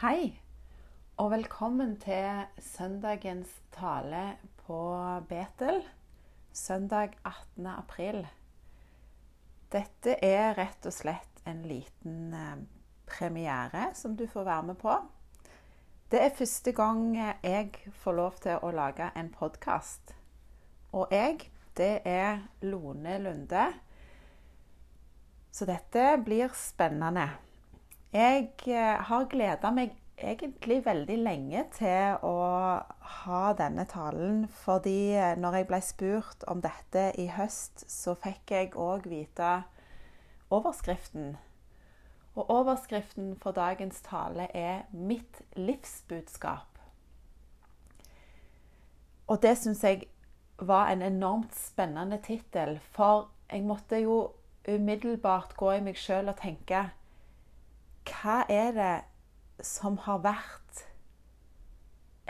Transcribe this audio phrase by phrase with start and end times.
[0.00, 0.30] Hei,
[1.20, 4.78] og velkommen til søndagens tale på
[5.28, 5.82] Betel.
[6.56, 7.66] Søndag 18.
[7.68, 8.22] april.
[9.68, 12.62] Dette er rett og slett en liten eh,
[13.12, 14.94] premiere som du får være med på.
[16.08, 20.16] Det er første gang jeg får lov til å lage en podkast.
[20.96, 21.44] Og jeg,
[21.76, 23.68] det er Lone Lunde.
[25.52, 27.28] Så dette blir spennende.
[28.10, 32.32] Jeg eh, har gleda meg egentlig veldig lenge til å
[33.20, 38.50] ha denne talen, fordi eh, når jeg ble spurt om dette i høst, så fikk
[38.50, 39.52] jeg òg vite
[40.50, 41.36] overskriften.
[42.34, 46.82] Og overskriften for dagens tale er 'Mitt livsbudskap'.
[49.30, 50.08] Og det syns jeg
[50.58, 54.32] var en enormt spennende tittel, for jeg måtte jo
[54.66, 56.90] umiddelbart gå i meg sjøl og tenke
[58.08, 60.84] hva er det som har vært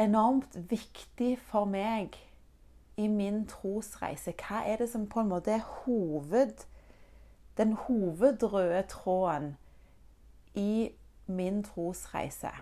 [0.00, 2.16] enormt viktig for meg
[2.96, 4.34] i min trosreise?
[4.36, 6.66] Hva er det som på en måte er hoved,
[7.56, 9.54] den hovedrøde tråden
[10.54, 10.90] i
[11.26, 12.52] min trosreise?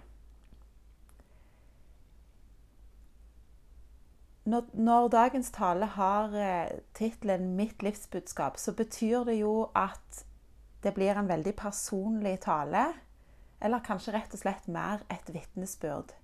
[4.48, 10.25] Når, når, dagens tale har eh, tittelen 'Mitt livsbudskap', så betyr det jo at
[10.83, 12.87] det blir en veldig personlig tale.
[13.61, 16.15] Eller kanskje rett og slett mer et vitnesbyrd.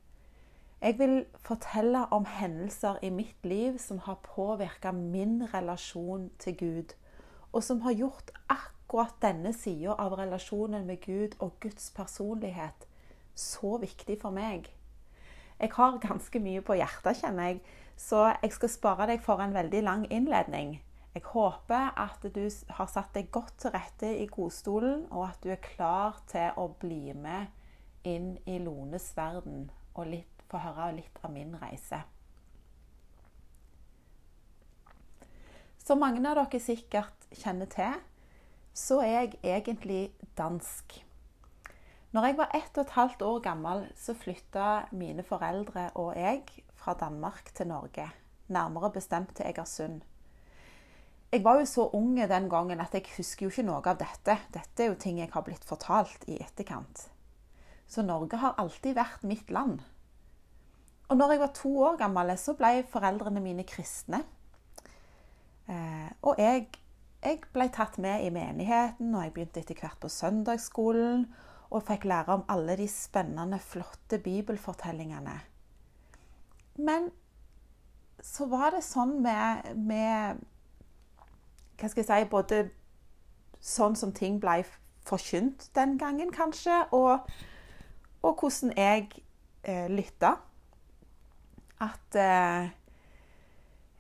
[0.85, 6.95] Jeg vil fortelle om hendelser i mitt liv som har påvirka min relasjon til Gud,
[7.53, 12.87] og som har gjort akkurat denne sida av relasjonen med Gud og Guds personlighet
[13.35, 14.69] så viktig for meg.
[15.61, 17.61] Jeg har ganske mye på hjertet, kjenner jeg,
[17.97, 20.79] så jeg skal spare deg for en veldig lang innledning.
[21.15, 22.43] Jeg håper at du
[22.75, 26.67] har satt deg godt til rette i godstolen, og at du er klar til å
[26.81, 27.53] bli med
[28.03, 32.03] inn i Lones verden og litt, få høre litt av min reise.
[35.85, 37.99] Som mange av dere sikkert kjenner til,
[38.75, 40.03] så er jeg egentlig
[40.39, 40.97] dansk.
[42.15, 46.43] Når jeg var ett og et halvt år gammel, så flytta mine foreldre og jeg
[46.79, 48.09] fra Danmark til Norge.
[48.49, 50.03] Nærmere bestemt til Egersund.
[51.35, 54.37] Jeg var jo så ung den gangen at jeg husker jo ikke noe av dette.
[54.55, 57.09] Dette er jo ting jeg har blitt fortalt i etterkant.
[57.91, 59.81] Så Norge har alltid vært mitt land.
[61.11, 64.23] Og når jeg var to år gammel, så ble foreldrene mine kristne.
[65.67, 66.69] Eh, og jeg,
[67.25, 71.27] jeg, ble tatt med i menigheten, og jeg begynte etter hvert på søndagsskolen.
[71.75, 75.41] Og fikk lære om alle de spennende, flotte bibelfortellingene.
[76.79, 77.11] Men
[78.23, 80.45] så var det sånn med, med
[81.81, 82.61] hva skal jeg si, både
[83.65, 84.63] sånn som ting ble
[85.05, 87.27] forkynt den gangen, kanskje, og,
[88.23, 89.11] og hvordan jeg
[89.65, 90.35] eh, lytta.
[91.85, 92.71] At eh,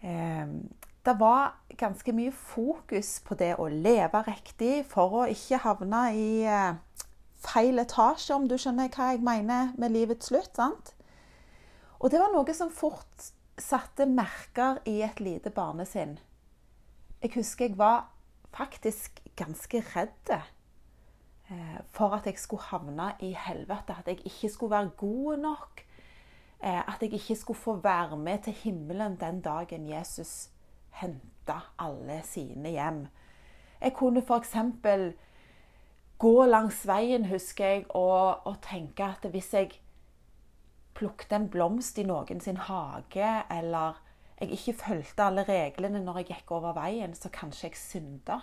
[0.04, 0.56] eh,
[1.04, 6.28] det var ganske mye fokus på det å leve riktig for å ikke havne i
[6.48, 6.76] eh,
[7.44, 10.54] feil etasje, om du skjønner hva jeg mener med livets slutt.
[10.56, 10.94] sant?
[12.00, 16.16] Og det var noe som fort satte merker i et lite barnesinn.
[17.24, 18.10] Jeg husker jeg var
[18.52, 23.96] faktisk ganske redd eh, for at jeg skulle havne i helvete.
[23.96, 25.80] At jeg ikke skulle være god nok.
[26.60, 30.50] Eh, at jeg ikke skulle få være med til himmelen den dagen Jesus
[31.00, 33.06] henta alle sine hjem.
[33.80, 34.56] Jeg kunne f.eks.
[36.18, 39.70] gå langs veien, husker jeg, og, og tenke at hvis jeg
[40.94, 44.03] plukket en blomst i noen sin hage, eller
[44.40, 48.38] jeg ikke fulgte alle reglene når jeg gikk over veien, så kanskje jeg synda.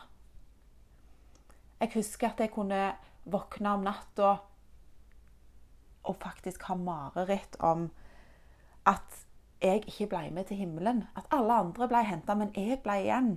[1.82, 2.94] Jeg husker at jeg kunne
[3.26, 4.36] våkne om natta
[6.04, 7.90] og faktisk ha mareritt om
[8.90, 9.26] at
[9.62, 11.04] jeg ikke ble med til himmelen.
[11.16, 13.32] At alle andre ble henta, men jeg ble igjen.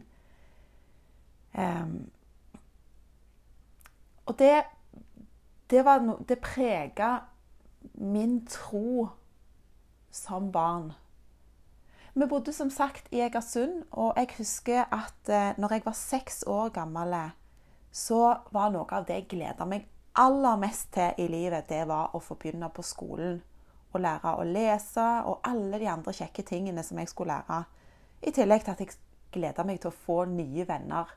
[1.54, 2.10] Um,
[4.26, 4.64] og det
[5.70, 7.18] det, no, det prega
[7.94, 9.08] min tro
[10.10, 10.92] som barn.
[12.16, 16.44] Vi bodde som sagt i Egersund, og jeg husker at eh, når jeg var seks
[16.46, 17.16] år gammel,
[17.90, 19.88] så var noe av det jeg gleda meg
[20.22, 23.42] aller mest til i livet, det var å få begynne på skolen.
[23.90, 27.60] Og lære å lese og alle de andre kjekke tingene som jeg skulle lære.
[28.22, 28.94] I tillegg til at jeg
[29.34, 31.10] gleda meg til å få nye venner.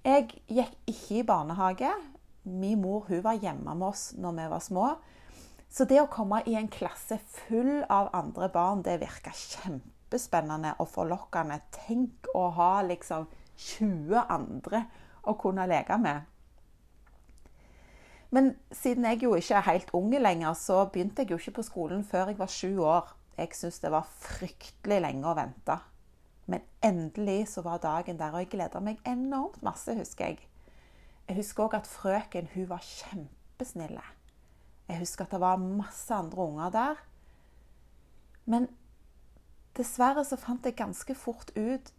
[0.00, 1.94] Jeg gikk ikke i barnehage.
[2.48, 4.90] Min mor hun var hjemme med oss når vi var små.
[5.68, 10.74] Så det å komme i en klasse full av andre barn, det virka kjempe kjempespennende
[10.78, 11.60] og forlokkende.
[11.72, 13.26] Tenk å ha liksom
[13.56, 14.84] 20 andre
[15.24, 16.22] å kunne leke med.
[18.30, 21.62] Men siden jeg jo ikke er helt ung lenger, så begynte jeg jo ikke på
[21.62, 23.12] skolen før jeg var sju år.
[23.36, 25.78] Jeg syntes det var fryktelig lenge å vente.
[26.46, 30.48] Men endelig så var dagen der, og jeg gleda meg enormt masse, husker jeg.
[31.28, 34.00] Jeg husker òg at frøken hun var kjempesnill.
[34.88, 37.04] Jeg husker at det var masse andre unger der.
[38.44, 38.68] Men
[39.78, 41.92] dessverre så fant jeg ganske fort ut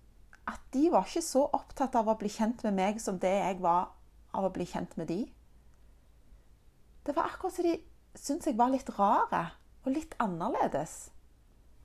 [0.50, 3.62] at de var ikke så opptatt av å bli kjent med meg som det jeg
[3.64, 3.94] var
[4.36, 5.22] av å bli kjent med de.
[7.04, 7.78] Det var akkurat som de
[8.16, 9.44] syntes jeg var litt rare
[9.84, 11.12] og litt annerledes.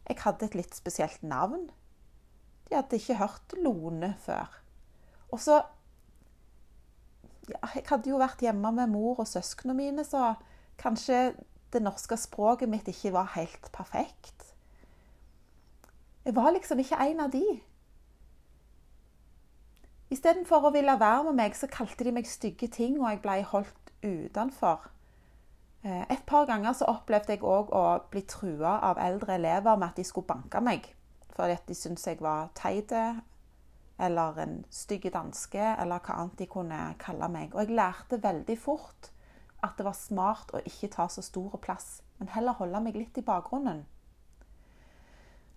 [0.08, 1.68] Jeg hadde et litt spesielt navn.
[2.68, 4.48] De hadde ikke hørt Lone før.
[5.32, 5.60] Og så
[7.48, 10.34] ja, Jeg hadde jo vært hjemme med mor og søsknene mine, så
[10.80, 11.32] kanskje
[11.72, 14.47] det norske språket mitt ikke var helt perfekt.
[16.28, 17.40] Jeg var liksom ikke en av de.
[20.12, 23.36] Istedenfor å ville være med meg, så kalte de meg stygge ting, og jeg ble
[23.48, 24.90] holdt utenfor.
[25.88, 27.82] Eh, et par ganger så opplevde jeg òg å
[28.12, 30.90] bli trua av eldre elever med at de skulle banke meg
[31.38, 36.48] fordi at de syntes jeg var teit eller en stygg danske, eller hva annet de
[36.50, 37.54] kunne kalle meg.
[37.54, 39.12] Og jeg lærte veldig fort
[39.62, 43.22] at det var smart å ikke ta så stor plass, men heller holde meg litt
[43.22, 43.84] i bakgrunnen.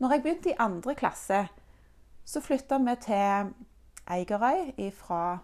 [0.02, 1.48] Når jeg begynte i andre klasse,
[2.26, 3.52] så flytta vi til
[4.10, 5.38] Eigerøy fra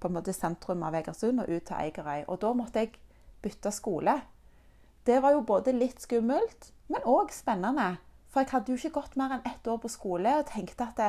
[0.00, 2.26] på en måte sentrum av Egersund og ut til Eigerøy.
[2.28, 2.98] Og da måtte jeg
[3.42, 4.18] bytte skole.
[5.06, 7.96] Det var jo både litt skummelt, men òg spennende.
[8.28, 11.00] For jeg hadde jo ikke gått mer enn ett år på skole og tenkte at
[11.00, 11.08] det,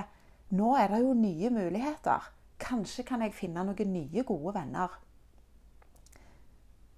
[0.55, 2.31] nå er det jo nye muligheter.
[2.59, 4.95] Kanskje kan jeg finne noen nye, gode venner.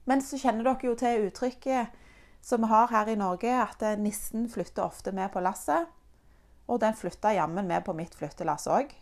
[0.06, 1.98] Men så kjenner dere jo til uttrykket
[2.42, 5.88] som vi har her i Norge, at nissen flytter ofte med på lasset.
[6.68, 8.94] Og den flytta jammen med på mitt flyttelass òg.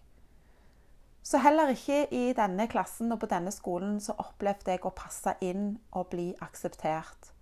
[1.23, 5.35] Så heller ikke i denne klassen og på denne skolen så opplevde jeg å passe
[5.45, 7.33] inn og bli akseptert.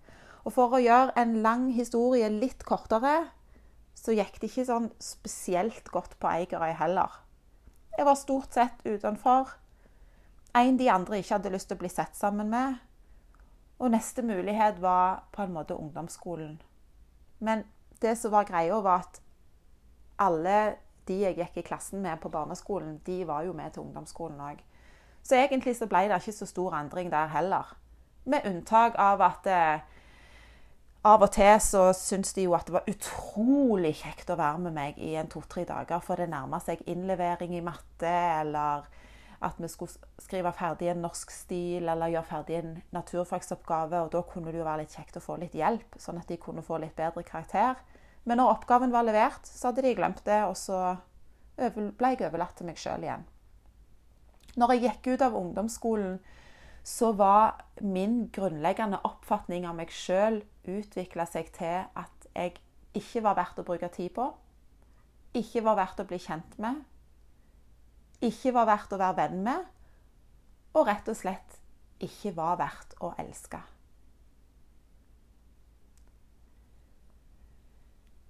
[0.44, 3.30] Og for å gjøre en lang historie litt kortere,
[3.98, 7.22] så gikk det ikke sånn spesielt godt på Eigerøy heller.
[7.98, 9.56] Jeg var stort sett utenfor.
[10.56, 12.78] En de andre ikke hadde lyst til å bli sett sammen med.
[13.78, 16.60] Og neste mulighet var på en måte ungdomsskolen.
[17.38, 17.64] Men
[18.02, 19.20] det som var greia, var at
[20.18, 20.76] alle
[21.08, 24.58] de jeg gikk i klassen med på barneskolen, de var jo med til ungdomsskolen òg.
[25.22, 27.76] Så egentlig så ble det ikke så stor endring der heller.
[28.24, 29.80] Med unntak av at eh,
[31.08, 34.76] av og til så syntes de jo at det var utrolig kjekt å være med
[34.76, 38.88] meg i en to-tre dager, for det nærma seg innlevering i matte, eller
[39.44, 44.00] at vi skulle skrive ferdig en norsk stil, eller gjøre ferdig en naturfagsoppgave.
[44.02, 46.40] Og da kunne det jo være litt kjekt å få litt hjelp, sånn at de
[46.42, 47.78] kunne få litt bedre karakter.
[48.26, 50.96] Men når oppgaven var levert, så hadde de glemt det, og så
[51.58, 53.24] ble jeg overlatt til meg sjøl igjen.
[54.58, 56.18] Når jeg gikk ut av ungdomsskolen,
[56.88, 62.56] så var min grunnleggende oppfatning av meg sjøl utvikla seg til at jeg
[62.96, 64.28] ikke var verdt å bruke tid på,
[65.36, 66.80] ikke var verdt å bli kjent med,
[68.24, 69.66] ikke var verdt å være venn med,
[70.74, 71.58] og rett og slett
[72.02, 73.60] ikke var verdt å elske.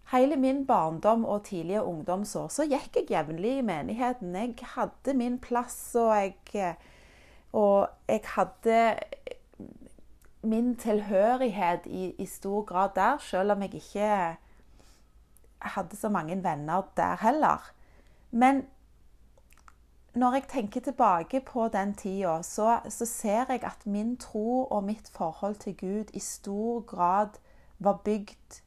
[0.08, 4.32] Hele min barndom og tidlige ungdomsår så gikk jeg jevnlig i menigheten.
[4.36, 6.76] Jeg hadde min plass, og jeg,
[7.52, 8.78] og jeg hadde
[10.48, 14.08] min tilhørighet i, i, stor grad der, selv om jeg ikke
[15.74, 17.68] hadde så mange venner der heller.
[18.30, 18.64] Men
[20.18, 24.84] når jeg tenker tilbake på den tida, så, så ser jeg at min tro og
[24.84, 27.38] mitt forhold til Gud i stor grad
[27.78, 28.60] var bygd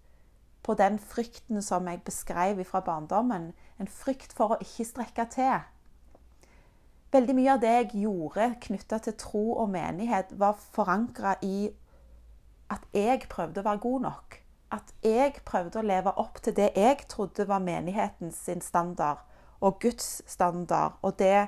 [0.63, 3.51] på den frykten som jeg beskrev fra barndommen.
[3.79, 5.65] En frykt for å ikke strekke til.
[7.11, 11.71] Veldig mye av det jeg gjorde knytta til tro og menighet, var forankra i
[12.71, 14.37] at jeg prøvde å være god nok.
[14.71, 19.27] At jeg prøvde å leve opp til det jeg trodde var menighetens standard
[19.61, 21.47] og Guds standard, og det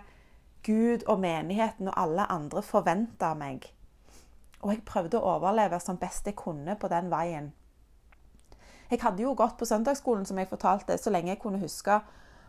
[0.64, 3.66] Gud og menigheten og alle andre forventa av meg.
[4.64, 7.52] Og jeg prøvde å overleve som best jeg kunne på den veien.
[8.92, 11.98] Jeg hadde jo gått på søndagsskolen som jeg fortalte, så lenge jeg kunne huske.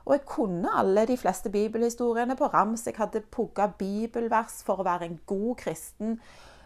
[0.04, 2.86] Og jeg kunne alle de fleste bibelhistoriene på rams.
[2.86, 6.18] Jeg hadde pugga bibelvers for å være en god kristen.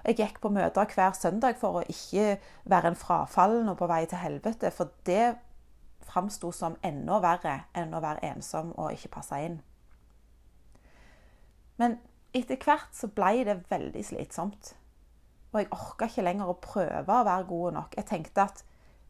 [0.04, 2.38] Jeg gikk på møter hver søndag for å ikke
[2.68, 4.72] være en frafallen og på vei til helvete.
[4.74, 5.36] For det
[6.08, 9.60] framsto som enda verre enn å være ensom og ikke passe inn.
[11.78, 11.98] Men
[12.36, 14.72] etter hvert så ble det veldig slitsomt.
[15.52, 17.94] Og jeg orka ikke lenger å prøve å være god nok.
[17.96, 18.64] Jeg tenkte at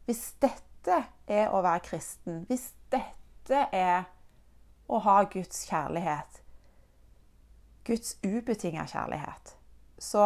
[0.07, 4.07] hvis dette er å være kristen, hvis dette er
[4.89, 6.39] å ha Guds kjærlighet,
[7.85, 9.55] Guds ubetinga kjærlighet,
[9.99, 10.25] så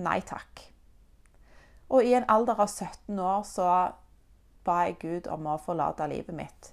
[0.00, 0.62] nei takk.
[1.92, 3.68] Og i en alder av 17 år så
[4.66, 6.72] ba jeg Gud om å forlate livet mitt.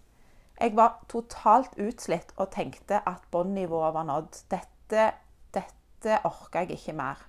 [0.59, 4.43] Jeg var totalt utslitt og tenkte at båndnivået var nådd.
[4.51, 5.11] Dette,
[5.53, 7.21] dette orker jeg ikke mer.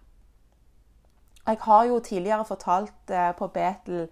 [1.47, 4.07] Jeg har jo tidligere fortalt eh, på Betel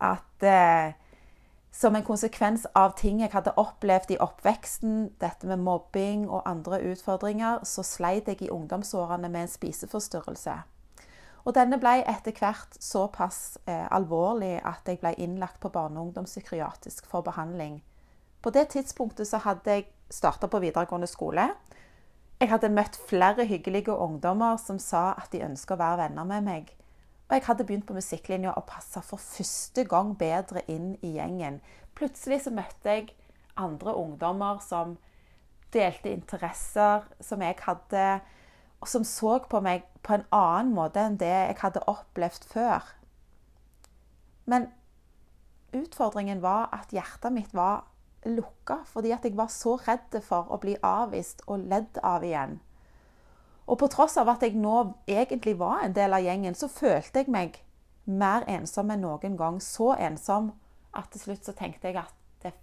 [0.00, 0.94] at eh,
[1.72, 6.80] som en konsekvens av ting jeg hadde opplevd i oppveksten, dette med mobbing og andre
[6.90, 10.56] utfordringer, så sleit jeg i ungdomsårene med en spiseforstyrrelse.
[11.48, 16.10] Og denne ble etter hvert såpass eh, alvorlig at jeg ble innlagt på barne- og
[16.10, 17.78] ungdomspsykiatrisk for behandling.
[18.44, 21.48] På det tidspunktet så hadde jeg starta på videregående skole.
[22.38, 26.44] Jeg hadde møtt flere hyggelige ungdommer som sa at de ønska å være venner med
[26.44, 26.68] meg.
[27.28, 31.62] Og jeg hadde begynt på musikklinja og passa for første gang bedre inn i gjengen.
[31.96, 33.08] Plutselig så møtte jeg
[33.56, 34.98] andre ungdommer som
[35.72, 38.04] delte interesser som jeg hadde
[38.86, 42.84] som så på meg på en annen måte enn det jeg hadde opplevd før.
[44.46, 44.68] Men
[45.74, 47.88] utfordringen var at hjertet mitt var
[48.26, 52.58] lukka fordi at jeg var så redd for å bli avvist og ledd av igjen.
[53.68, 57.20] Og på tross av at jeg nå egentlig var en del av gjengen, så følte
[57.20, 57.58] jeg meg
[58.08, 59.58] mer ensom enn noen gang.
[59.60, 60.54] Så ensom
[60.96, 62.14] at til slutt så tenkte jeg at
[62.46, 62.54] det,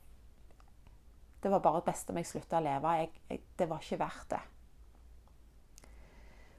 [1.43, 2.95] det var bare det beste om jeg slutta å leve.
[3.03, 4.41] Jeg, jeg, det var ikke verdt det.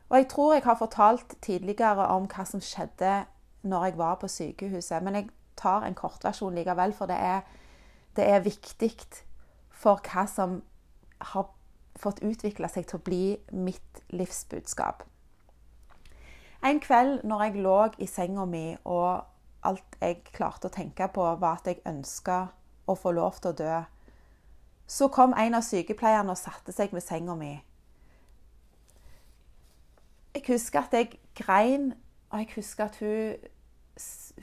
[0.08, 3.24] Og jeg tror jeg har fortalt tidligere om hva som skjedde
[3.66, 5.02] når jeg var på sykehuset.
[5.02, 7.40] Men jeg tar en kortversjon likevel, for det er,
[8.16, 8.92] det er viktig
[9.70, 10.60] for hva som
[11.32, 11.50] har
[11.96, 15.02] fått utvikle seg til å bli mitt livsbudskap.
[16.64, 19.24] En kveld når jeg lå i senga mi, og
[19.66, 22.46] alt jeg klarte å tenke på, var at jeg ønska
[22.86, 23.76] å få lov til å dø,
[24.86, 27.56] så kom en av sykepleierne og satte seg ved senga mi.
[30.36, 31.92] Jeg husker at jeg grein,
[32.30, 33.34] og jeg husker at hun,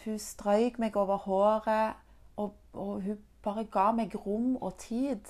[0.05, 1.93] hun strøyk meg over håret.
[2.35, 5.21] Og, og, hun bare ga meg rom og tid.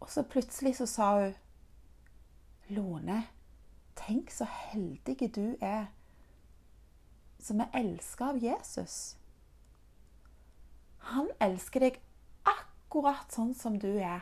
[0.00, 1.32] Og så plutselig så sa hun
[2.68, 3.22] Lone,
[3.96, 5.88] tenk så heldig du er
[7.40, 9.16] som er elska av Jesus.
[11.14, 11.96] Han elsker deg
[12.44, 14.20] akkurat sånn som du er.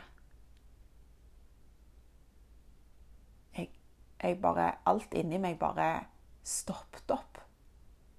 [4.23, 6.05] Jeg bare Alt inni meg bare
[6.43, 7.39] stoppet opp.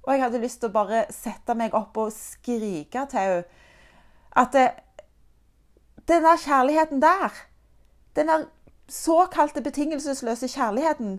[0.03, 3.67] Og jeg hadde lyst til å bare sette meg opp og skrike til henne
[4.39, 4.69] at det,
[6.07, 7.35] den der kjærligheten der,
[8.15, 8.45] den der
[8.87, 11.19] såkalte betingelsesløse kjærligheten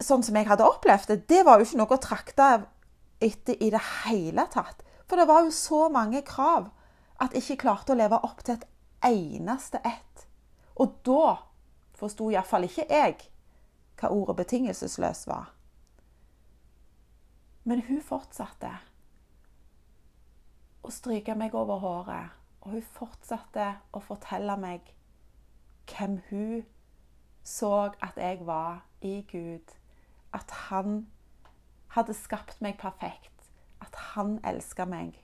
[0.00, 2.44] Sånn som jeg hadde opplevd det, det var jo ikke noe å trakte
[3.20, 4.80] etter i det hele tatt.
[5.04, 6.70] For det var jo så mange krav
[7.20, 8.64] at jeg ikke klarte å leve opp til et
[9.04, 10.24] eneste ett.
[10.80, 11.49] Og da
[12.00, 13.16] forsto iallfall ikke jeg
[14.00, 15.50] hva ordet betingelsesløs var.
[17.68, 18.72] Men hun fortsatte
[20.80, 24.94] å stryke meg over håret, og hun fortsatte å fortelle meg
[25.90, 26.62] hvem hun
[27.44, 29.76] så at jeg var i Gud.
[30.32, 31.06] At han
[31.96, 33.50] hadde skapt meg perfekt.
[33.80, 35.16] At han elska meg.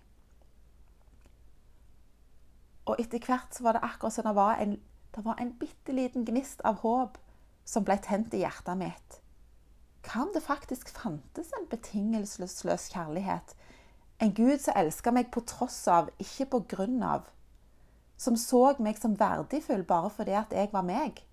[2.86, 4.78] Og etter hvert så var det akkurat som det var en
[5.16, 7.16] det var en bitte liten gnist av håp
[7.64, 9.20] som ble tent i hjertet mitt.
[10.04, 13.54] Hva om det faktisk fantes en betingelsesløs kjærlighet?
[14.20, 17.24] En Gud som elska meg på tross av, ikke på grunn av.
[18.20, 21.24] Som så meg som verdifull bare fordi at jeg var meg.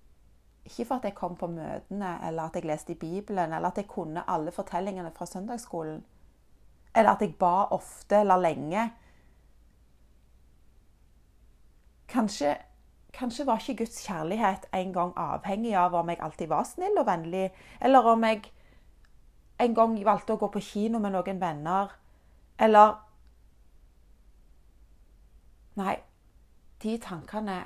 [0.64, 3.78] Ikke for at jeg kom på møtene, eller at jeg leste i Bibelen, eller at
[3.80, 6.00] jeg kunne alle fortellingene fra søndagsskolen.
[6.96, 8.90] Eller at jeg ba ofte eller lenge.
[12.08, 12.56] Kanskje
[13.14, 17.06] Kanskje var ikke Guds kjærlighet en gang avhengig av om jeg alltid var snill og
[17.06, 18.42] vennlig, eller om jeg
[19.62, 21.94] en gang valgte å gå på kino med noen venner,
[22.58, 23.00] eller
[25.74, 25.96] Nei,
[26.82, 27.56] de tankene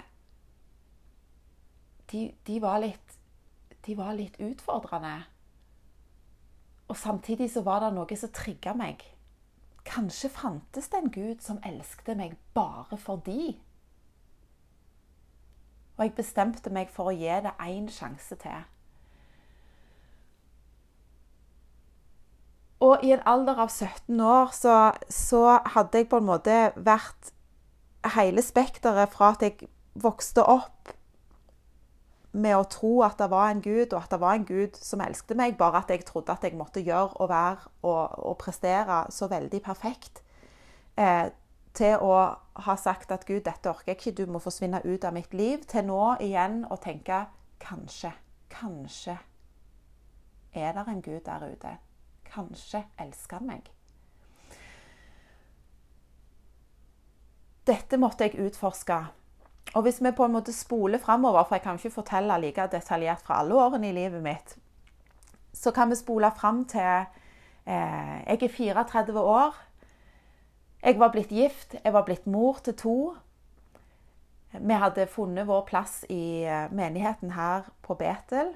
[2.08, 3.18] de, de, var litt
[3.84, 5.26] De var litt utfordrende.
[6.88, 9.04] Og samtidig så var det noe som trigga meg.
[9.84, 13.58] Kanskje fantes det en Gud som elsket meg bare fordi
[15.98, 18.66] og jeg bestemte meg for å gi det én sjanse til.
[22.86, 24.76] Og i en alder av 17 år så,
[25.10, 27.32] så hadde jeg på en måte vært
[28.14, 29.66] hele spekteret fra at jeg
[29.98, 30.92] vokste opp
[32.38, 35.02] med å tro at det var en gud, og at det var en gud som
[35.02, 39.00] elsket meg, bare at jeg trodde at jeg måtte gjøre og være og, og prestere
[39.10, 40.22] så veldig perfekt.
[40.94, 41.32] Eh,
[41.78, 42.14] til å
[42.66, 45.62] ha sagt at Gud, dette orker jeg ikke, du må forsvinne ut av mitt liv,
[45.70, 47.24] til nå igjen å tenke
[47.62, 48.12] kanskje,
[48.52, 49.18] kanskje
[50.58, 51.76] er det en Gud der ute.
[52.28, 53.70] Kanskje elsker han meg.
[57.68, 58.96] Dette måtte jeg utforske.
[59.76, 63.20] Og hvis vi på en måte spoler framover, for jeg kan ikke fortelle like detaljert
[63.24, 64.56] fra alle årene i livet mitt,
[65.52, 67.04] så kan vi spole fram til
[67.66, 69.67] eh, Jeg er 34 år.
[70.82, 71.74] Jeg var blitt gift.
[71.84, 72.98] Jeg var blitt mor til to.
[74.52, 78.54] Vi hadde funnet vår plass i eh, menigheten her på Betel,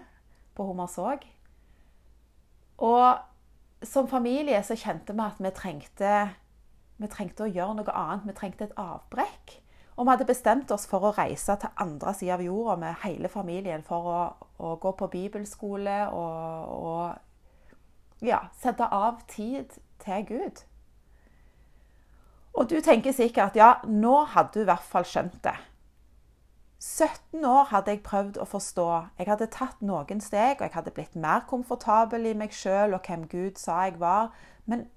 [0.56, 1.26] på Hummersåk.
[2.82, 3.18] Og
[3.82, 6.14] som familie så kjente vi at vi trengte,
[7.02, 8.30] vi trengte å gjøre noe annet.
[8.30, 9.58] Vi trengte et avbrekk.
[9.96, 13.28] Og vi hadde bestemt oss for å reise til andre sida av jorda med hele
[13.28, 14.20] familien for å,
[14.56, 20.62] å gå på bibelskole og, og ja, sette av tid til Gud.
[22.52, 25.56] Og du tenker sikkert ja, nå hadde du i hvert fall skjønt det.
[26.82, 28.86] 17 år hadde jeg prøvd å forstå.
[29.20, 33.06] Jeg hadde tatt noen steg, og jeg hadde blitt mer komfortabel i meg sjøl og
[33.06, 34.32] hvem Gud sa jeg var.
[34.66, 34.88] Men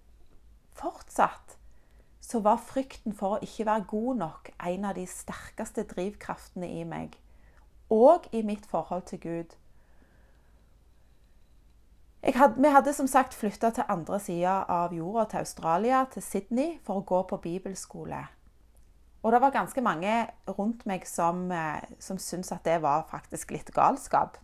[0.75, 1.59] fortsatt
[2.25, 6.81] så var frykten for å ikke være god nok en av de sterkeste drivkraftene i
[6.89, 7.19] meg.
[7.93, 9.53] Og i mitt forhold til Gud.
[12.33, 16.79] Hadde, vi hadde som sagt flytta til andre sida av jorda, til Australia, til Sydney,
[16.83, 18.23] for å gå på bibelskole.
[19.21, 20.27] Og det var ganske mange
[20.57, 24.37] rundt meg som, eh, som syntes at det var faktisk litt galskap.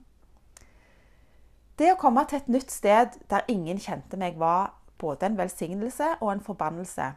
[1.78, 6.16] Det å komme til et nytt sted der ingen kjente meg, var både en velsignelse
[6.22, 7.16] og en forbannelse.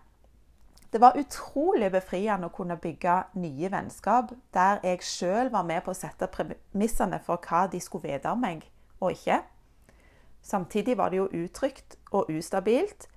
[0.93, 5.91] Det var utrolig befriende å kunne bygge nye vennskap der jeg sjøl var med på
[5.91, 9.43] å sette premissene for hva de skulle vite om meg og ikke.
[10.45, 13.09] Samtidig var det jo utrygt og ustabilt,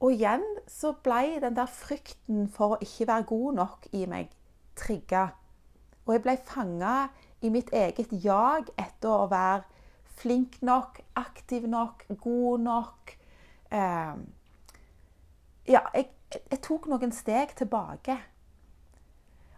[0.00, 4.30] og igjen så ble den der frykten for å ikke være god nok i meg
[4.78, 5.28] trigga.
[6.06, 7.08] Og jeg ble fanga
[7.42, 9.64] i mitt eget jag etter å være
[10.16, 13.16] flink nok, aktiv nok, god nok.
[13.70, 14.14] Eh,
[15.66, 16.08] ja, jeg,
[16.38, 18.18] jeg, tok noen steg tilbake.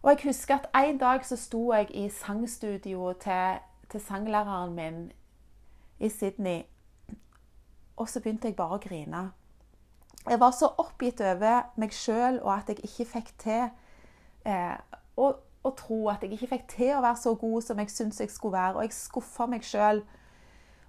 [0.03, 5.01] Og jeg husker at en dag så sto jeg i sangstudioet til, til sanglæreren min
[5.99, 6.65] i Sydney.
[7.99, 9.23] Og så begynte jeg bare å grine.
[10.29, 13.65] Jeg var så oppgitt over meg sjøl og at jeg ikke fikk til
[14.47, 14.77] eh,
[15.17, 15.31] å,
[15.65, 18.35] å, tro at jeg ikke fikk til å være så god som jeg syntes jeg
[18.35, 18.77] skulle være.
[18.77, 20.03] Og jeg skuffa meg sjøl.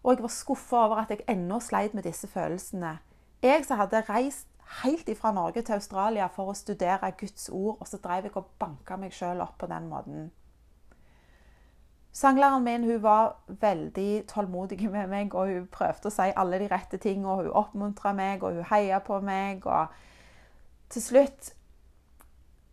[0.03, 2.97] Og jeg var skuffa over at jeg ennå sleit med disse følelsene.
[3.43, 4.47] Jeg som hadde reist
[4.83, 8.51] helt fra Norge til Australia for å studere Guds ord, og så drev jeg og
[8.59, 10.29] banka meg sjøl opp på den måten.
[12.19, 16.65] Sanglæreren min hun var veldig tålmodig med meg, og hun prøvde å si alle de
[16.67, 17.35] rette tingene.
[17.39, 19.63] Hun oppmuntra meg, og hun heia på meg.
[19.63, 19.87] Og
[20.91, 21.53] til slutt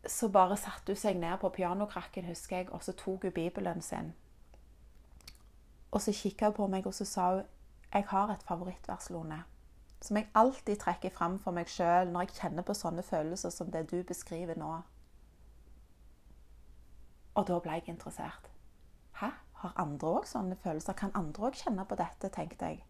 [0.06, 3.82] så bare satte hun seg ned på pianokrakken, husker jeg, og så tok hun Bibelen
[3.82, 4.10] sin.
[5.94, 7.46] Og så kikka hun på meg, og så sa hun
[7.94, 9.44] jeg har et favorittvers, Lone.
[10.02, 13.70] Som jeg alltid trekker fram for meg sjøl når jeg kjenner på sånne følelser som
[13.70, 14.74] det du beskriver nå.
[17.38, 18.55] Og da ble jeg interessert.
[19.20, 20.92] Hæ, har andre òg sånne følelser?
[20.92, 22.84] Kan andre òg kjenne på dette, tenkte jeg.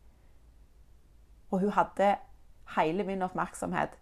[1.50, 2.16] Og hun hadde
[2.76, 3.98] hele min oppmerksomhet.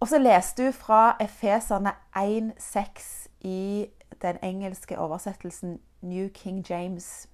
[0.00, 3.88] Og så leste hun fra Efeserne 1,6 i
[4.22, 7.28] den engelske oversettelsen New King James.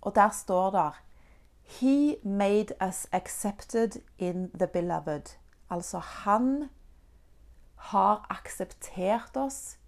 [0.00, 0.92] Og der står det
[1.68, 5.36] He made us accepted in the beloved.
[5.70, 6.70] Altså, han
[7.74, 9.78] har akseptert oss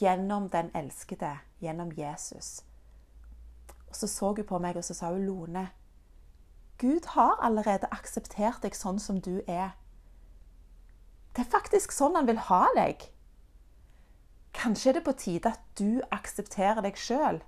[0.00, 2.64] gjennom den elskede, gjennom Jesus.
[3.88, 5.68] Og Så så hun på meg og så sa hun, Lone,
[6.78, 9.76] Gud har allerede akseptert deg sånn som du er.
[11.36, 13.04] Det er faktisk sånn han vil ha deg.
[14.52, 17.42] Kanskje er det på tide at du aksepterer deg sjøl.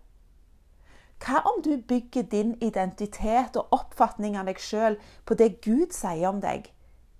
[1.25, 6.29] Hva om du bygger din identitet og oppfatning av deg sjøl på det Gud sier
[6.29, 6.71] om deg?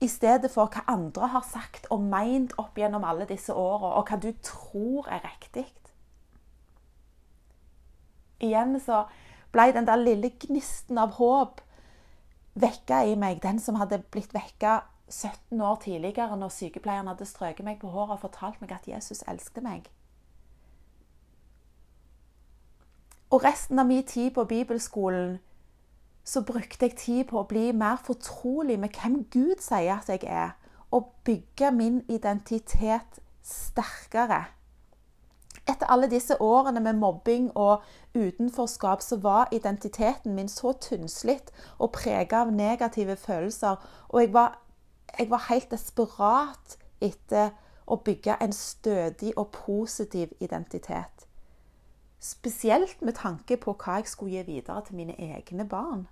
[0.05, 4.11] I stedet for hva andre har sagt og meint opp gjennom alle disse åra, og
[4.11, 5.67] hva du tror er riktig.
[8.45, 9.05] Igjen så
[9.55, 11.63] ble den der lille gnisten av håp
[12.61, 17.67] vekka i meg, den som hadde blitt vekka 17 år tidligere, når sykepleieren hadde strøket
[17.67, 19.89] meg på håret og fortalt meg at Jesus elsket meg.
[23.35, 25.39] Og resten av min tid på bibelskolen
[26.25, 30.25] så brukte jeg tid på å bli mer fortrolig med hvem Gud sier at jeg
[30.25, 30.57] er,
[30.91, 34.45] og bygge min identitet sterkere.
[35.69, 37.83] Etter alle disse årene med mobbing og
[38.15, 43.77] utenforskap, så var identiteten min så tynnslitt og prega av negative følelser.
[44.09, 44.59] Og jeg var,
[45.19, 47.55] jeg var helt desperat etter
[47.87, 51.29] å bygge en stødig og positiv identitet.
[52.21, 56.07] Spesielt med tanke på hva jeg skulle gi videre til mine egne barn.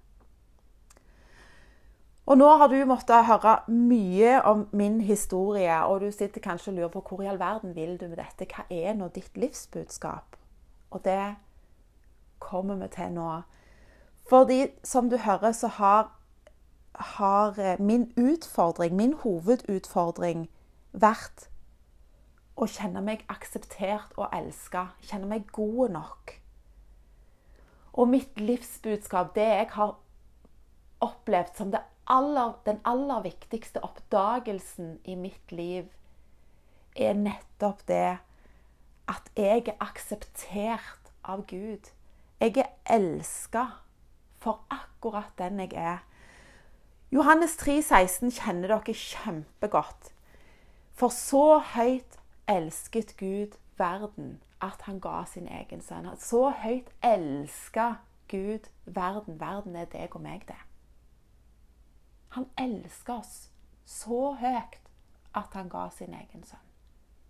[2.27, 6.77] Og nå har du måttet høre mye om min historie, og du sitter kanskje og
[6.77, 8.47] lurer på hvor i all verden vil du med dette?
[8.47, 10.37] Hva er nå ditt livsbudskap?
[10.91, 11.35] Og det
[12.39, 13.43] kommer vi til nå.
[14.29, 16.13] Fordi, som du hører, så har,
[16.95, 20.47] har eh, min utfordring, min hovedutfordring,
[20.93, 21.49] vært
[22.55, 24.93] å kjenne meg akseptert og elska.
[25.03, 26.37] Kjenne meg god nok.
[27.93, 29.97] Og mitt livsbudskap, det jeg har
[31.03, 31.73] opplevd som
[32.13, 35.89] aller, den aller viktigste oppdagelsen i mitt liv,
[36.97, 38.19] er nettopp det
[39.09, 41.89] at jeg er akseptert av Gud.
[42.41, 43.67] Jeg er elska
[44.43, 46.03] for akkurat den jeg er.
[47.13, 50.13] Johannes 3, 16 kjenner dere kjempegodt.
[50.97, 56.09] For så høyt elsket Gud verden at han ga sin egen sønn.
[56.19, 57.95] Så høyt elska
[58.29, 59.41] Gud verden.
[59.41, 60.61] Verden er deg og meg, det.
[62.33, 63.49] Han elsker oss
[63.85, 64.79] så høyt
[65.37, 66.69] at han ga sin egen sønn.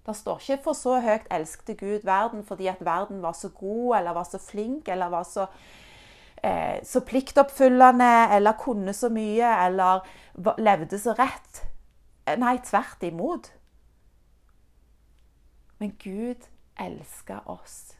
[0.06, 3.96] Det står ikke 'for så høyt elskte Gud verden' fordi at verden var så god
[3.98, 5.46] eller var så flink eller var så,
[6.42, 10.00] eh, så pliktoppfyllende eller kunne så mye eller
[10.58, 11.66] levde så rett.
[12.38, 13.52] Nei, tvert imot.
[15.78, 16.48] Men Gud
[16.80, 17.96] elsker oss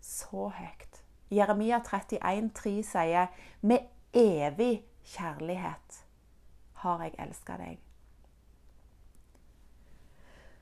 [0.00, 1.02] så høyt.
[1.30, 3.26] Jeremia 31, 31,3 sier
[3.62, 3.78] 'med
[4.14, 6.05] evig kjærlighet'
[6.82, 7.78] har jeg elska deg.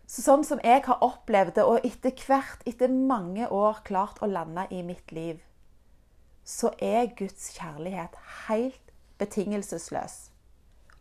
[0.07, 4.29] Så sånn som jeg har opplevd det, og etter hvert, etter mange år, klart å
[4.29, 5.40] lande i mitt liv,
[6.44, 10.35] så er Guds kjærlighet helt betingelsesløs.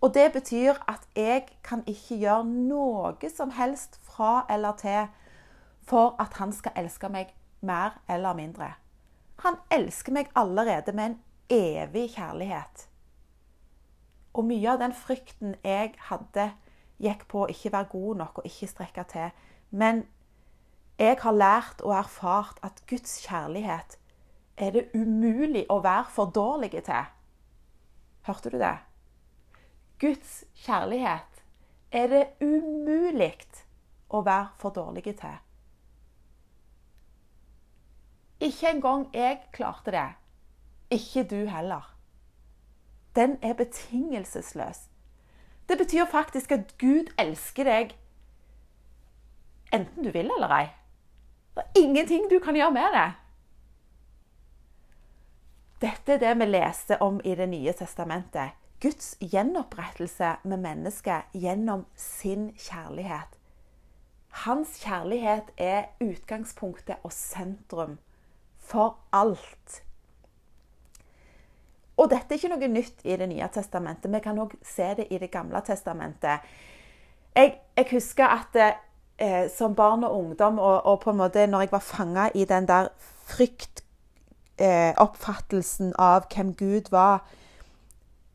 [0.04, 5.12] Og det betyr at jeg kan ikke gjøre noe som helst fra eller til
[5.88, 7.32] for at han skal elske meg
[7.64, 8.74] mer eller mindre.
[9.44, 11.20] Han elsker meg allerede med en
[11.52, 12.88] evig kjærlighet.
[14.34, 16.52] Og mye av den frykten jeg hadde,
[17.04, 19.34] gikk på å ikke være god nok og ikke strekke til.
[19.70, 20.06] Men
[21.02, 23.98] jeg har lært og erfart at Guds kjærlighet
[24.58, 27.06] er det umulig å være for dårlig til.
[28.28, 28.76] Hørte du det?
[30.02, 31.42] Guds kjærlighet
[31.92, 33.34] er det umulig
[34.10, 35.40] å være for dårlig til.
[38.44, 40.08] Ikke engang jeg klarte det.
[40.92, 41.93] Ikke du heller
[43.16, 44.90] den er betingelsesløs.
[45.70, 47.94] Det betyr faktisk at Gud elsker deg
[49.74, 50.66] enten du vil eller ei.
[51.56, 53.12] Det er ingenting du kan gjøre med det.
[55.84, 58.54] Dette er det vi leste om i Det nye testamentet.
[58.82, 63.38] Guds gjenopprettelse med mennesket gjennom sin kjærlighet.
[64.44, 67.98] Hans kjærlighet er utgangspunktet og sentrum
[68.60, 69.84] for alt
[71.98, 74.14] og dette er ikke noe nytt i Det nye testamentet.
[74.14, 76.40] Vi kan òg se det i Det gamle testamentet.
[77.36, 78.56] Jeg, jeg husker at
[79.18, 82.46] eh, som barn og ungdom, og, og, på en måte når jeg var fanga i
[82.46, 82.88] den der
[83.30, 87.20] fryktoppfattelsen eh, av hvem Gud var,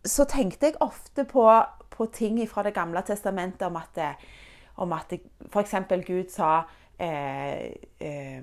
[0.05, 3.99] så tenkte jeg ofte på, på ting fra Det gamle testamentet om at,
[4.77, 5.13] om at
[5.51, 5.75] f.eks.
[6.07, 6.63] Gud sa
[6.99, 8.43] eh, eh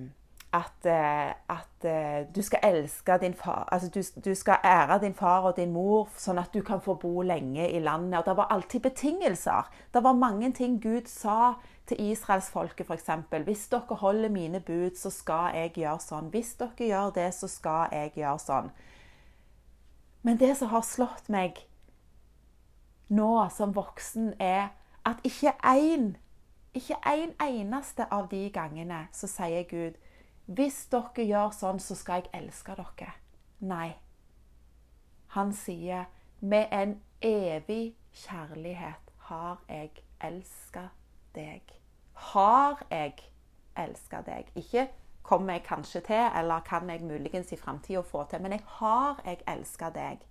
[0.55, 5.13] at, eh, at, eh, du skal elske din far altså du, du, skal ære din
[5.13, 8.19] far og din mor, sånn at du kan få bo lenge i landet.
[8.19, 9.69] Og Det var alltid betingelser.
[9.93, 11.53] Det var mange ting Gud sa
[11.87, 13.09] til israelsfolket, f.eks.
[13.43, 16.31] Hvis dere holder mine bud, så skal jeg gjøre sånn.
[16.33, 18.71] Hvis dere gjør det, så skal jeg gjøre sånn.
[20.25, 21.59] Men det som har slått meg
[23.13, 24.71] nå som voksen, er
[25.05, 26.15] at ikke én,
[26.73, 29.99] ikke en eneste av de gangene så sier Gud
[30.45, 33.13] hvis dere gjør sånn, så skal jeg elske dere.
[33.65, 33.95] Nei.
[35.35, 36.05] Han sier
[36.39, 40.89] med en evig kjærlighet har jeg elska
[41.35, 41.73] deg.
[42.13, 43.15] Har jeg
[43.77, 44.51] elska deg?
[44.55, 44.87] Ikke
[45.25, 49.21] kommer jeg kanskje til, eller kan jeg muligens i framtida få til, men jeg har
[49.25, 50.21] jeg elska deg.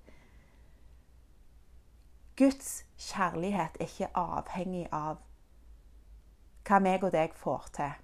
[2.37, 5.19] Guds kjærlighet er ikke avhengig av
[6.65, 8.01] hva meg og deg får til.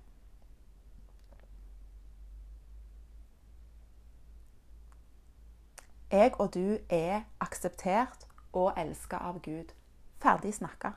[6.11, 9.71] Jeg og du er akseptert og elska av Gud.
[10.23, 10.91] Ferdig snakka.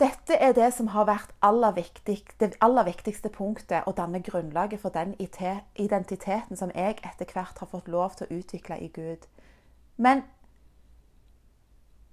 [0.00, 4.80] Dette er det som har vært aller viktig, det aller viktigste punktet og danne grunnlaget
[4.80, 9.28] for den identiteten som jeg etter hvert har fått lov til å utvikle i Gud.
[9.96, 10.24] Men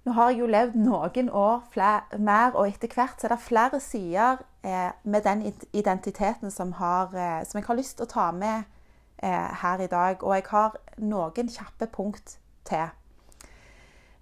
[0.04, 3.42] nå har jeg jo levd noen år flere, mer, og etter hvert så er det
[3.48, 8.14] flere sider eh, med den identiteten som, har, eh, som jeg har lyst til å
[8.14, 8.62] ta med
[9.22, 10.22] eh, her i dag.
[10.22, 12.90] Og jeg har noen kjappe punkt til.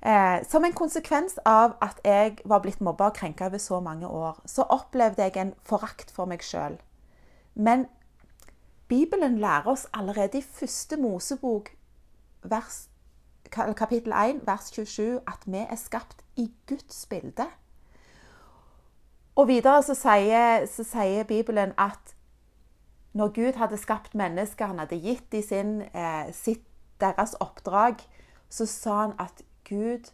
[0.03, 4.09] Eh, som en konsekvens av at jeg var blitt mobba og krenka over så mange
[4.09, 6.79] år, så opplevde jeg en forakt for meg sjøl.
[7.55, 7.87] Men
[8.89, 11.71] Bibelen lærer oss allerede i første Mosebok,
[12.43, 12.89] vers,
[13.77, 17.47] kapittel 1, vers 27, at vi er skapt i Guds bilde.
[19.37, 22.17] Og videre så sier, så sier Bibelen at
[23.13, 26.67] når Gud hadde skapt mennesker, han hadde gitt dem sin, eh, sitt,
[27.01, 28.03] deres oppdrag,
[28.49, 30.13] så sa han at Gud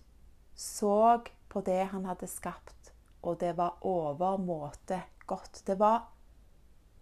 [0.55, 5.63] så på det han hadde skapt, og det var overmåte godt.
[5.67, 6.13] Det var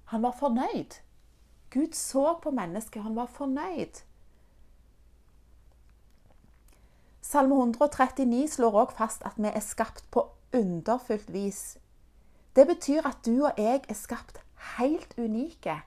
[0.07, 1.01] Han var fornøyd.
[1.71, 4.03] Gud så på mennesket, han var fornøyd.
[7.23, 11.79] Salme 139 slår òg fast at vi er skapt på underfullt vis.
[12.57, 14.44] Det betyr at du og jeg er skapt
[14.77, 15.79] helt unike,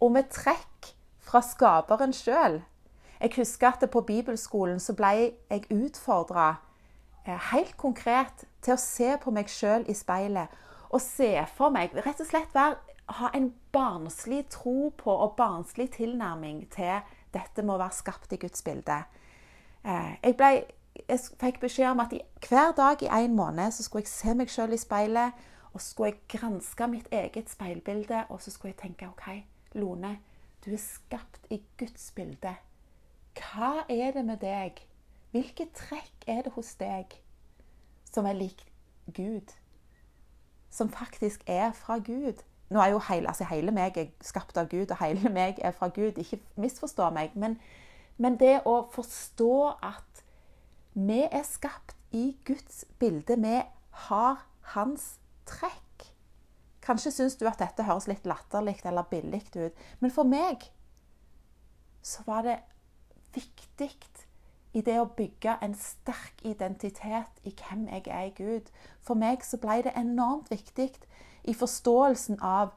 [0.00, 0.92] og med trekk
[1.22, 2.60] fra skaperen sjøl.
[3.20, 5.12] Jeg husker at på bibelskolen så ble
[5.50, 6.56] jeg utfordra
[7.26, 10.50] eh, helt konkret til å se på meg sjøl i speilet
[10.92, 12.76] og se for meg Rett og slett være,
[13.18, 17.00] ha en barnslig tro på og barnslig tilnærming til
[17.32, 18.98] dette med å være skapt i Guds bilde.
[19.84, 20.50] Eh, jeg, ble,
[21.08, 22.14] jeg fikk beskjed om at
[22.48, 25.48] hver dag i en måned så skulle jeg se meg sjøl i speilet.
[25.72, 30.18] Og så skulle jeg granske mitt eget speilbilde, og så skulle jeg tenke OK, Lone,
[30.64, 32.54] du er skapt i Guds bilde.
[33.38, 34.82] Hva er det med deg?
[35.32, 37.16] Hvilke trekk er det hos deg
[38.12, 38.66] som er lik
[39.16, 39.54] Gud?
[40.70, 42.44] Som faktisk er fra Gud?
[42.72, 45.72] Nå er jo hele, altså hele meg er skapt av Gud, og hele meg er
[45.72, 46.20] fra Gud.
[46.20, 47.32] Ikke misforstå meg.
[47.34, 47.58] Men,
[48.16, 50.22] men det å forstå at
[50.92, 53.36] vi er skapt i Guds bilde.
[53.40, 53.60] Vi
[54.08, 56.08] har hans trekk.
[56.82, 60.66] Kanskje syns du at dette høres litt latterlig eller billig ut, men for meg
[62.02, 62.58] så var det
[63.34, 63.90] viktig
[64.72, 68.70] i det å bygge en sterk identitet i hvem jeg er i Gud.
[69.04, 70.90] For meg så ble det enormt viktig
[71.44, 72.72] i forståelsen av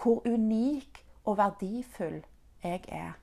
[0.00, 2.22] hvor unik og verdifull
[2.64, 3.18] jeg er.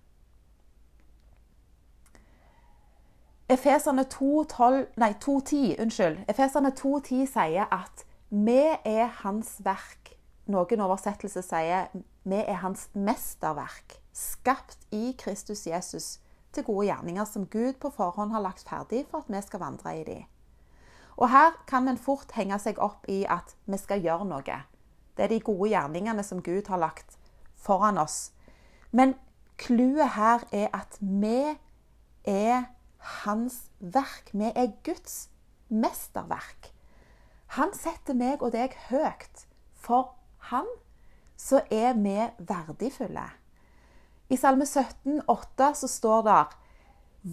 [3.49, 10.13] Efeserne 2.10 unnskyld, Efeserne 2.10 sier at vi er hans verk.
[10.47, 11.89] Noen oversettelser sier
[12.27, 16.17] vi er hans mesterverk, skapt i Kristus Jesus
[16.55, 19.93] til gode gjerninger som Gud på forhånd har lagt ferdig for at vi skal vandre
[19.99, 20.17] i de.
[21.17, 24.57] Og her kan en fort henge seg opp i at vi skal gjøre noe.
[25.17, 27.17] Det er de gode gjerningene som Gud har lagt
[27.57, 28.31] foran oss.
[28.91, 29.15] Men
[29.57, 31.57] clouet her er at vi
[32.27, 32.67] er
[33.23, 34.29] hans verk.
[34.33, 35.29] Vi er Guds
[35.69, 36.76] mesterverk.
[37.55, 39.45] Han setter meg og deg høyt.
[39.73, 40.13] For
[40.51, 40.67] han
[41.37, 43.29] så er vi verdifulle.
[44.29, 46.45] I Salme 17, 8 så står det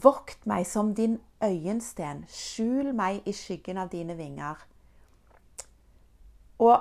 [0.04, 4.58] Vokt meg som din øyensten, skjul meg i skyggen av dine vinger.
[6.58, 6.80] Og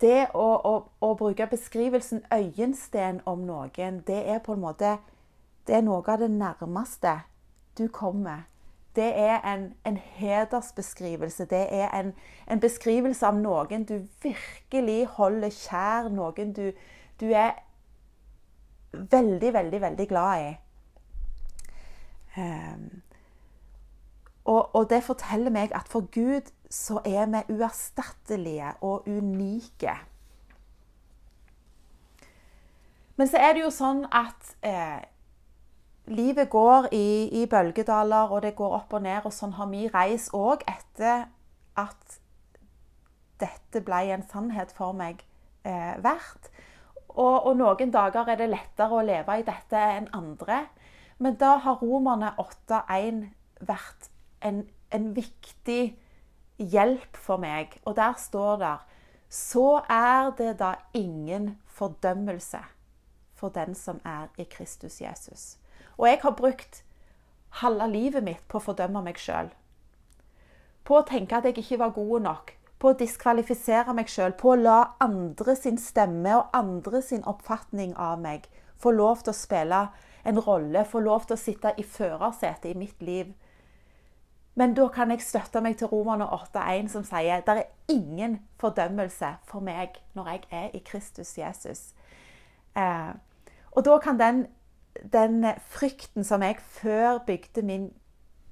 [0.00, 4.96] det å, å, å, bruke beskrivelsen øyensten om noen, det er på en måte
[5.66, 7.18] det er noe av det nærmeste
[7.78, 8.44] du kommer.
[8.96, 11.44] Det er en, en hedersbeskrivelse.
[11.44, 12.12] Det er en,
[12.50, 16.68] en, beskrivelse av noen du virkelig holder kjær, noen du,
[17.20, 17.56] du er
[18.92, 20.52] veldig, veldig, veldig glad i.
[22.36, 23.02] Um,
[24.44, 29.94] og, og, det forteller meg at for Gud så er vi uerstattelige og unike.
[33.16, 35.02] Men så er det jo sånn at eh,
[36.06, 39.24] livet går i, i, bølgedaler, og det går opp og ned.
[39.24, 41.26] Og sånn har vi reist òg etter
[41.80, 42.18] at
[43.40, 45.24] dette ble en sannhet for meg
[45.66, 46.50] eh, verdt.
[47.14, 50.64] Og, og, noen dager er det lettere å leve i dette enn andre.
[51.22, 53.28] Men da har Romerne 8.1
[53.64, 54.10] vært
[54.44, 55.94] en, en, viktig
[56.58, 57.78] hjelp for meg.
[57.86, 58.76] Og der står det
[59.28, 62.60] Så er det da ingen fordømmelse
[63.34, 65.56] for den som er i Kristus Jesus.
[65.98, 66.82] Og jeg har brukt
[67.60, 69.52] halve livet mitt på å fordømme meg sjøl.
[70.84, 74.50] På å tenke at jeg ikke var god nok på å diskvalifisere meg sjøl, på
[74.52, 78.50] å la andre sin stemme og andre sin oppfatning av meg
[78.84, 79.80] få lov til å spille
[80.24, 83.32] en rolle, få lov til å sitte i førersetet i mitt liv.
[84.54, 89.34] Men da kan jeg støtte meg til Romerne 8,1 som sier det er ingen fordømmelse
[89.48, 91.88] for meg når jeg er i Kristus Jesus.
[92.76, 93.12] Eh,
[93.72, 94.44] og da kan den,
[95.02, 97.90] den frykten som jeg før bygde min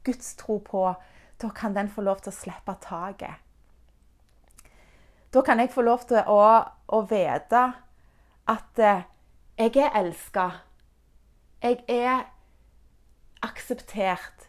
[0.04, 0.92] gudstro på,
[1.42, 3.38] da kan den få lov til å slippe taket.
[5.32, 6.42] Da kan jeg få lov til å,
[6.92, 7.62] å vite
[8.52, 9.04] at eh,
[9.56, 10.48] jeg er elska.
[11.62, 12.26] Jeg er
[13.42, 14.48] akseptert.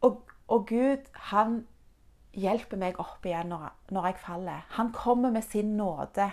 [0.00, 1.60] Og, og Gud, han
[2.32, 4.66] hjelper meg opp igjen når, når jeg faller.
[4.78, 6.30] Han kommer med sin nåde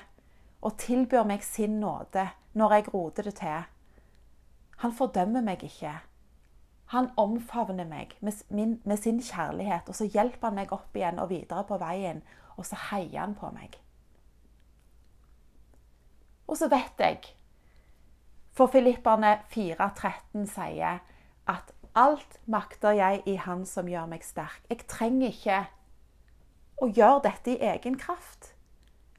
[0.65, 3.65] og tilbyr meg sin nåde når jeg roter det til.
[4.83, 5.93] Han fordømmer meg ikke.
[6.93, 11.19] Han omfavner meg med, min, med, sin kjærlighet, og så hjelper han meg opp igjen
[11.19, 12.21] og videre på veien,
[12.57, 13.79] og så heier han på meg.
[16.47, 17.23] Og så vet jeg,
[18.55, 21.01] for Filipperne 4,13 sier
[21.49, 24.61] at alt makter jeg i Han som gjør meg sterk.
[24.69, 25.59] Jeg trenger ikke
[26.83, 28.53] å gjøre dette i egen kraft.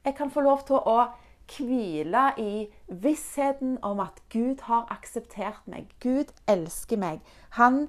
[0.05, 1.09] Jeg kan få lov til å
[1.51, 5.89] hvile i vissheten om at Gud har akseptert meg.
[6.03, 7.21] Gud elsker meg.
[7.57, 7.87] Han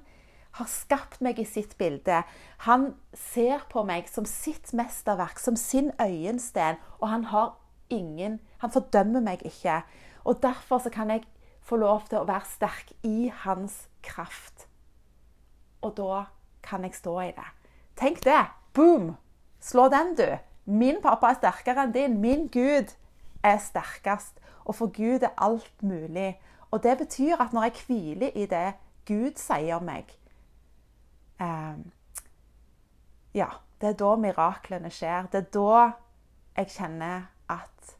[0.57, 2.23] har skapt meg i sitt bilde.
[2.65, 7.57] Han ser på meg som sitt mesterverk, som sin øyensten, og han har
[7.89, 9.81] ingen Han fordømmer meg ikke.
[10.23, 11.23] Og derfor så kan jeg
[11.61, 14.67] få lov til å være sterk i hans kraft.
[15.81, 16.25] Og da
[16.63, 17.47] kan jeg stå i det.
[17.95, 18.45] Tenk det!
[18.73, 19.15] Boom!
[19.59, 20.27] Slå den, du.
[20.65, 22.19] Min pappa er sterkere enn din.
[22.21, 22.91] Min Gud
[23.43, 24.39] er sterkest.
[24.65, 26.39] Og for Gud er alt mulig.
[26.71, 28.73] Og det betyr at når jeg hviler i det
[29.07, 30.11] Gud sier om meg
[31.41, 31.79] eh,
[33.33, 33.49] Ja,
[33.81, 35.29] det er da miraklene skjer.
[35.31, 35.79] Det er da
[36.59, 37.95] jeg kjenner at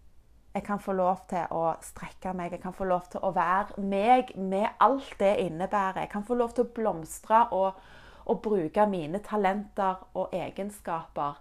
[0.54, 2.52] jeg kan få lov til å strekke meg.
[2.52, 6.04] Jeg kan få lov til å være meg med alt det innebærer.
[6.04, 7.78] Jeg kan få lov til å blomstre og,
[8.26, 11.38] og bruke mine talenter og egenskaper.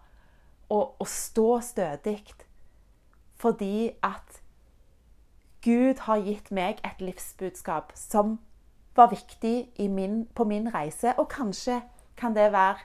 [0.68, 2.20] Og, og stå stødig
[3.38, 4.42] fordi at
[5.64, 8.38] Gud har gitt meg et livsbudskap som
[8.96, 11.14] var viktig min, på min reise.
[11.18, 11.80] Og kanskje
[12.16, 12.78] kan det være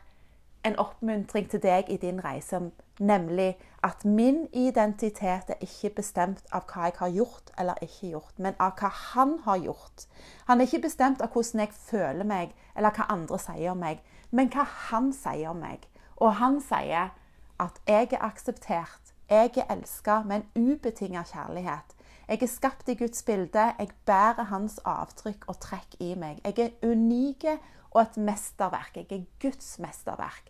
[0.65, 2.59] en oppmuntring til deg i din reise,
[2.99, 8.39] nemlig at min identitet er ikke bestemt av hva jeg har gjort eller ikke gjort,
[8.39, 10.05] men av hva han har gjort.
[10.47, 13.99] Han er ikke bestemt av hvordan jeg føler meg, eller hva andre sier om meg,
[14.31, 15.83] men hva han sier om meg.
[16.15, 17.11] Og han sier
[17.59, 19.02] at jeg er akseptert
[19.34, 21.96] jeg er elska med en ubetinga kjærlighet.
[22.28, 23.74] Jeg er skapt i Guds bilde.
[23.80, 26.39] Jeg bærer hans avtrykk og trekk i meg.
[26.46, 27.46] Jeg er unik
[27.91, 28.96] og et mesterverk.
[28.96, 30.50] Jeg er Guds mesterverk.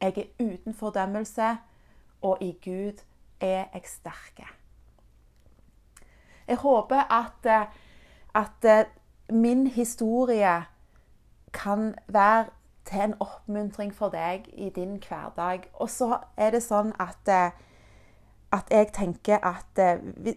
[0.00, 1.56] Jeg er uten fordømmelse,
[2.22, 3.02] og i Gud
[3.40, 4.40] er jeg sterk.
[6.48, 7.70] Jeg håper at,
[8.34, 8.88] at
[9.30, 10.64] min historie
[11.52, 12.46] kan være
[12.84, 15.68] til en oppmuntring for deg i din hverdag.
[15.74, 17.52] Og så er det sånn at
[18.52, 20.34] at jeg tenker at eh,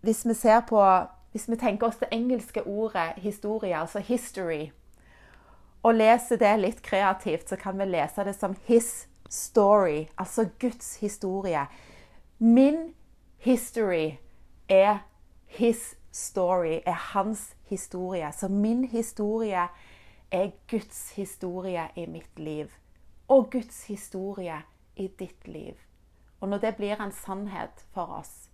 [0.00, 0.84] hvis vi ser på
[1.30, 4.70] Hvis vi tenker oss det engelske ordet historie, altså 'history',
[5.82, 10.96] og leser det litt kreativt, så kan vi lese det som 'his story', altså Guds
[11.00, 11.66] historie.
[12.38, 12.94] Min
[13.38, 14.10] history
[14.68, 14.98] er
[15.46, 18.32] his story, er hans historie.
[18.32, 19.68] Så min historie
[20.30, 22.66] er Guds historie i mitt liv.
[23.28, 24.62] Og Guds historie
[24.96, 25.74] i ditt liv.
[26.40, 28.50] Og når det blir en sannhet for oss,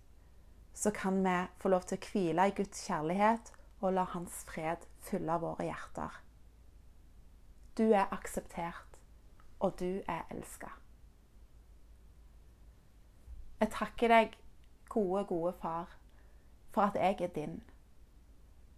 [0.73, 4.83] så kan vi få lov til å hvile i Guds kjærlighet og la Hans fred
[5.07, 6.19] fylle våre hjerter.
[7.77, 8.99] Du er akseptert,
[9.59, 10.69] og du er elska.
[13.59, 14.37] Jeg takker deg,
[14.89, 15.97] gode, gode far,
[16.69, 17.59] for at jeg er din.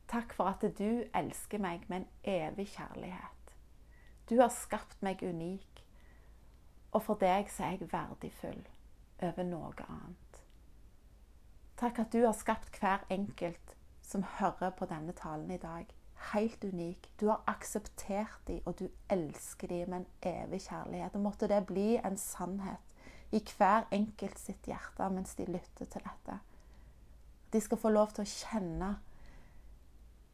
[0.08, 3.56] Takk for at du elsker meg med en evig kjærlighet.
[4.30, 5.86] Du har skapt meg unik,
[6.92, 8.68] og for deg så er jeg verdifull
[9.22, 10.42] over noe annet.
[11.80, 15.88] Takk at du har skapt hver enkelt som hører på denne talen i dag,
[16.34, 17.10] helt unik.
[17.20, 21.16] Du har akseptert dem, og du elsker dem med en evig kjærlighet.
[21.16, 22.90] Og måtte det bli en sannhet
[23.32, 26.40] i hver enkelt sitt hjerte mens de lytter til dette.
[27.54, 28.90] De skal få lov til å kjenne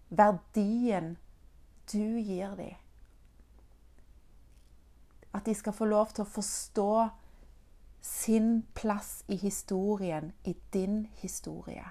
[0.10, 1.16] verdien
[1.92, 2.82] du gir dem.
[5.36, 6.90] At de skal få lov til å forstå
[8.06, 11.86] sin plass i historien, i din historie.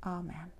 [0.00, 0.52] Amen.